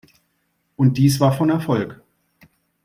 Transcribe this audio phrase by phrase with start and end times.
[0.77, 2.01] Und dies war von Erfolg.